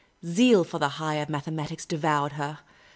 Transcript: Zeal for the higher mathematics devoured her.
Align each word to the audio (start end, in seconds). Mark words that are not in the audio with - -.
Zeal 0.25 0.63
for 0.63 0.79
the 0.79 0.89
higher 0.97 1.27
mathematics 1.29 1.85
devoured 1.85 2.31
her. 2.31 2.57